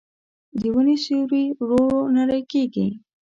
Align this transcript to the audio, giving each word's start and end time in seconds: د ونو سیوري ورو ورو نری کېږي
د 0.59 0.61
ونو 0.73 0.95
سیوري 1.03 1.43
ورو 1.59 1.77
ورو 1.85 1.99
نری 2.15 2.41
کېږي 2.51 2.87